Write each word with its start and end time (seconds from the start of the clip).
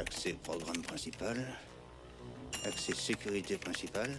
Accès 0.00 0.32
programme 0.42 0.80
principal. 0.80 1.36
Accès 2.64 2.94
sécurité 2.94 3.58
principale. 3.58 4.10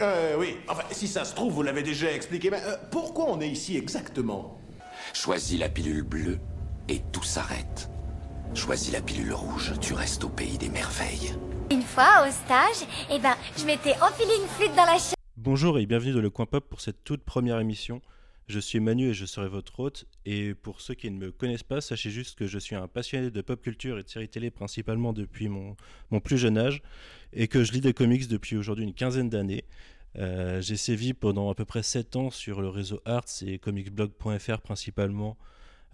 Euh, 0.00 0.36
oui. 0.38 0.56
Enfin, 0.68 0.84
si 0.92 1.08
ça 1.08 1.24
se 1.24 1.34
trouve, 1.34 1.52
vous 1.52 1.62
l'avez 1.64 1.82
déjà 1.82 2.12
expliqué, 2.12 2.48
mais 2.48 2.62
euh, 2.62 2.76
pourquoi 2.92 3.24
on 3.28 3.40
est 3.40 3.48
ici 3.48 3.76
exactement? 3.76 4.60
Choisis 5.12 5.58
la 5.58 5.68
pilule 5.68 6.02
bleue 6.02 6.38
et 6.88 7.00
tout 7.10 7.24
s'arrête. 7.24 7.90
Choisis 8.54 8.92
la 8.92 9.00
pilule 9.00 9.32
rouge, 9.32 9.72
tu 9.80 9.94
restes 9.94 10.22
au 10.22 10.28
pays 10.28 10.58
des 10.58 10.68
merveilles. 10.68 11.34
Une 11.72 11.82
fois, 11.82 12.24
au 12.28 12.30
stage, 12.30 12.86
eh 13.10 13.18
ben, 13.18 13.34
je 13.56 13.64
m'étais 13.64 13.94
enfilé 14.00 14.30
une 14.40 14.48
flûte 14.48 14.76
dans 14.76 14.86
la 14.86 14.98
chair. 14.98 15.14
Bonjour 15.36 15.76
et 15.80 15.86
bienvenue 15.86 16.12
dans 16.12 16.20
le 16.20 16.30
Coin 16.30 16.46
Pop 16.46 16.68
pour 16.68 16.80
cette 16.80 17.02
toute 17.02 17.24
première 17.24 17.58
émission. 17.58 18.00
Je 18.46 18.58
suis 18.58 18.78
Manu 18.78 19.08
et 19.08 19.14
je 19.14 19.24
serai 19.24 19.48
votre 19.48 19.80
hôte. 19.80 20.06
Et 20.26 20.54
pour 20.54 20.80
ceux 20.80 20.94
qui 20.94 21.10
ne 21.10 21.18
me 21.18 21.32
connaissent 21.32 21.62
pas, 21.62 21.80
sachez 21.80 22.10
juste 22.10 22.38
que 22.38 22.46
je 22.46 22.58
suis 22.58 22.76
un 22.76 22.88
passionné 22.88 23.30
de 23.30 23.40
pop 23.40 23.60
culture 23.60 23.98
et 23.98 24.02
de 24.02 24.08
séries 24.08 24.28
télé 24.28 24.50
principalement 24.50 25.12
depuis 25.12 25.48
mon, 25.48 25.76
plus 26.20 26.38
jeune 26.38 26.58
âge 26.58 26.82
et 27.32 27.48
que 27.48 27.64
je 27.64 27.72
lis 27.72 27.80
des 27.80 27.94
comics 27.94 28.28
depuis 28.28 28.56
aujourd'hui 28.56 28.84
une 28.84 28.94
quinzaine 28.94 29.30
d'années. 29.30 29.64
Euh, 30.16 30.60
j'ai 30.60 30.76
sévi 30.76 31.12
pendant 31.14 31.50
à 31.50 31.54
peu 31.54 31.64
près 31.64 31.82
7 31.82 32.16
ans 32.16 32.30
sur 32.30 32.60
le 32.60 32.68
réseau 32.68 33.00
Arts 33.04 33.42
et 33.44 33.58
comicsblog.fr 33.58 34.60
principalement 34.60 35.36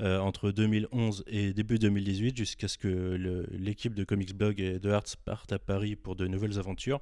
euh, 0.01 0.19
entre 0.19 0.51
2011 0.51 1.25
et 1.27 1.53
début 1.53 1.79
2018 1.79 2.37
jusqu'à 2.37 2.69
ce 2.69 2.79
que 2.79 3.47
l'équipe 3.51 3.95
de 3.95 4.05
Comicsblog 4.05 4.61
et 4.61 4.79
de 4.79 4.91
Arts 4.91 5.17
parte 5.25 5.53
à 5.53 5.59
Paris 5.59 5.95
pour 5.95 6.17
de 6.17 6.27
nouvelles 6.27 6.59
aventures. 6.59 7.01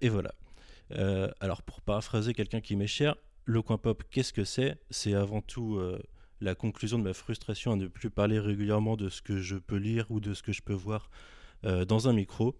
Et 0.00 0.08
voilà. 0.08 0.32
Euh, 0.92 1.30
alors 1.40 1.62
pour 1.62 1.80
paraphraser 1.80 2.32
quelqu'un 2.32 2.60
qui 2.60 2.76
m'est 2.76 2.86
cher, 2.86 3.16
le 3.44 3.62
coin 3.62 3.78
pop, 3.78 4.02
qu'est-ce 4.10 4.32
que 4.32 4.44
c'est? 4.44 4.76
C'est 4.90 5.14
avant 5.14 5.40
tout 5.40 5.76
euh, 5.76 6.00
la 6.40 6.54
conclusion 6.54 6.98
de 6.98 7.04
ma 7.04 7.14
frustration 7.14 7.72
à 7.72 7.76
ne 7.76 7.86
plus 7.86 8.10
parler 8.10 8.38
régulièrement 8.38 8.96
de 8.96 9.08
ce 9.08 9.22
que 9.22 9.38
je 9.38 9.56
peux 9.56 9.76
lire 9.76 10.06
ou 10.10 10.20
de 10.20 10.34
ce 10.34 10.42
que 10.42 10.52
je 10.52 10.62
peux 10.62 10.72
voir 10.72 11.10
euh, 11.64 11.84
dans 11.84 12.08
un 12.08 12.12
micro. 12.12 12.56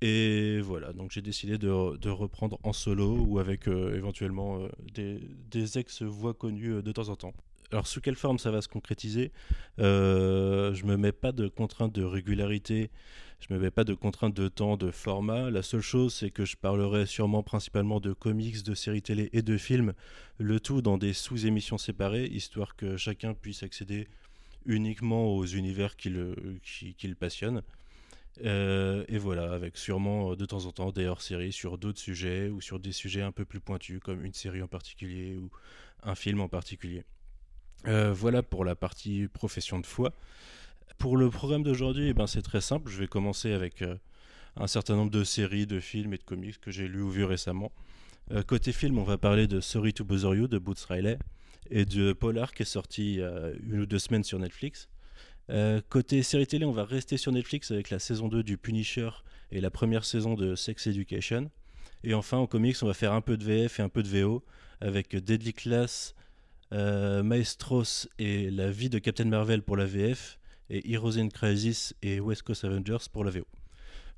Et 0.00 0.60
voilà, 0.60 0.92
donc 0.92 1.10
j'ai 1.10 1.22
décidé 1.22 1.58
de, 1.58 1.68
reprendre 2.08 2.58
en 2.62 2.72
solo 2.72 3.18
ou 3.18 3.38
avec 3.40 3.66
euh, 3.66 3.96
éventuellement 3.96 4.60
des, 4.94 5.78
ex-voix 5.78 6.34
connues 6.34 6.82
de 6.82 6.92
temps 6.92 7.08
en 7.08 7.16
temps. 7.16 7.34
Alors 7.70 7.86
sous 7.86 8.00
quelle 8.00 8.16
forme 8.16 8.38
ça 8.38 8.50
va 8.50 8.62
se 8.62 8.68
concrétiser? 8.68 9.30
Euh, 9.78 10.72
Je 10.72 10.86
me 10.86 10.96
mets 10.96 11.12
pas 11.12 11.32
de 11.32 11.48
contraintes 11.48 11.94
de 11.94 12.02
régularité, 12.02 12.90
je 13.40 13.52
me 13.52 13.58
mets 13.58 13.70
pas 13.70 13.84
de 13.84 13.92
contraintes 13.92 14.34
de 14.34 14.48
temps, 14.48 14.78
de 14.78 14.90
format. 14.90 15.50
La 15.50 15.62
seule 15.62 15.82
chose, 15.82 16.14
c'est 16.14 16.30
que 16.30 16.46
je 16.46 16.56
parlerai 16.56 17.04
sûrement 17.04 17.42
principalement 17.42 18.00
de 18.00 18.14
comics, 18.14 18.62
de 18.62 18.74
séries 18.74 19.02
télé 19.02 19.28
et 19.34 19.42
de 19.42 19.58
films, 19.58 19.92
le 20.38 20.60
tout 20.60 20.80
dans 20.80 20.96
des 20.96 21.12
sous-émissions 21.12 21.76
séparées, 21.78 22.24
histoire 22.26 22.74
que 22.74 22.96
chacun 22.96 23.34
puisse 23.34 23.62
accéder 23.62 24.08
uniquement 24.64 25.26
aux 25.34 25.44
univers 25.44 25.96
qui 25.96 26.08
le. 26.08 26.34
Euh, 28.44 29.04
et 29.08 29.18
voilà, 29.18 29.52
avec 29.52 29.76
sûrement 29.76 30.32
euh, 30.32 30.36
de 30.36 30.46
temps 30.46 30.66
en 30.66 30.72
temps 30.72 30.92
des 30.92 31.06
hors-séries 31.06 31.52
sur 31.52 31.76
d'autres 31.76 31.98
sujets 31.98 32.48
ou 32.48 32.60
sur 32.60 32.78
des 32.78 32.92
sujets 32.92 33.22
un 33.22 33.32
peu 33.32 33.44
plus 33.44 33.60
pointus, 33.60 34.00
comme 34.00 34.24
une 34.24 34.32
série 34.32 34.62
en 34.62 34.68
particulier 34.68 35.36
ou 35.36 35.50
un 36.02 36.14
film 36.14 36.40
en 36.40 36.48
particulier. 36.48 37.04
Euh, 37.88 38.12
voilà 38.12 38.42
pour 38.42 38.64
la 38.64 38.74
partie 38.74 39.28
profession 39.28 39.80
de 39.80 39.86
foi. 39.86 40.12
Pour 40.98 41.16
le 41.16 41.30
programme 41.30 41.62
d'aujourd'hui, 41.62 42.08
eh 42.08 42.14
ben, 42.14 42.26
c'est 42.26 42.42
très 42.42 42.60
simple. 42.60 42.90
Je 42.90 42.98
vais 42.98 43.06
commencer 43.06 43.52
avec 43.52 43.80
euh, 43.80 43.96
un 44.56 44.66
certain 44.66 44.94
nombre 44.94 45.10
de 45.10 45.24
séries, 45.24 45.66
de 45.66 45.80
films 45.80 46.12
et 46.12 46.18
de 46.18 46.22
comics 46.22 46.60
que 46.60 46.70
j'ai 46.70 46.86
lus 46.86 47.00
ou 47.00 47.08
vus 47.08 47.24
récemment. 47.24 47.72
Euh, 48.30 48.42
côté 48.42 48.72
film, 48.72 48.98
on 48.98 49.04
va 49.04 49.16
parler 49.16 49.46
de 49.46 49.60
Sorry 49.60 49.94
to 49.94 50.04
Bother 50.04 50.34
You 50.34 50.48
de 50.48 50.58
Boots 50.58 50.84
Riley 50.86 51.18
et 51.70 51.86
de 51.86 52.12
Polar 52.12 52.52
qui 52.52 52.62
est 52.62 52.66
sorti 52.66 53.20
une 53.70 53.80
ou 53.80 53.86
deux 53.86 53.98
semaines 53.98 54.24
sur 54.24 54.38
Netflix. 54.38 54.88
Côté 55.90 56.22
série 56.22 56.46
télé, 56.46 56.64
on 56.64 56.72
va 56.72 56.84
rester 56.84 57.18
sur 57.18 57.30
Netflix 57.30 57.70
avec 57.70 57.90
la 57.90 57.98
saison 57.98 58.28
2 58.28 58.42
du 58.42 58.56
Punisher 58.56 59.10
et 59.50 59.60
la 59.60 59.70
première 59.70 60.06
saison 60.06 60.34
de 60.34 60.54
Sex 60.54 60.86
Education. 60.86 61.50
Et 62.04 62.14
enfin, 62.14 62.38
en 62.38 62.46
comics, 62.46 62.76
on 62.80 62.86
va 62.86 62.94
faire 62.94 63.12
un 63.12 63.20
peu 63.20 63.36
de 63.36 63.44
VF 63.44 63.80
et 63.80 63.82
un 63.82 63.90
peu 63.90 64.02
de 64.02 64.08
VO 64.08 64.42
avec 64.80 65.14
Deadly 65.14 65.52
Class, 65.52 66.14
Maestros 66.72 68.08
et 68.18 68.50
la 68.50 68.70
vie 68.70 68.90
de 68.90 68.98
Captain 68.98 69.24
Marvel 69.24 69.62
pour 69.62 69.76
la 69.76 69.86
VF 69.86 70.38
et 70.70 70.92
Heroes 70.92 71.18
in 71.18 71.28
Crisis 71.28 71.94
et 72.02 72.20
West 72.20 72.42
Coast 72.42 72.64
Avengers 72.64 73.08
pour 73.12 73.24
la 73.24 73.30
VO. 73.30 73.46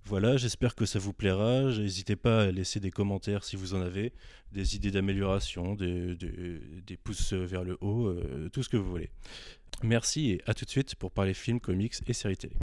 Voilà, 0.04 0.36
j'espère 0.36 0.74
que 0.74 0.86
ça 0.86 0.98
vous 0.98 1.12
plaira. 1.12 1.64
N'hésitez 1.64 2.16
pas 2.16 2.44
à 2.44 2.50
laisser 2.50 2.80
des 2.80 2.90
commentaires 2.90 3.44
si 3.44 3.56
vous 3.56 3.74
en 3.74 3.80
avez, 3.80 4.12
des 4.52 4.74
idées 4.74 4.90
d'amélioration, 4.90 5.74
des 5.74 6.98
pouces 7.04 7.32
vers 7.32 7.64
le 7.64 7.76
haut, 7.80 8.08
euh, 8.08 8.48
tout 8.52 8.62
ce 8.62 8.68
que 8.68 8.76
vous 8.76 8.90
voulez. 8.90 9.10
Merci 9.82 10.30
et 10.30 10.42
à 10.46 10.54
tout 10.54 10.64
de 10.64 10.70
suite 10.70 10.94
pour 10.96 11.10
parler 11.10 11.34
films, 11.34 11.60
comics 11.60 11.94
et 12.06 12.12
séries 12.12 12.36
télé. 12.36 12.56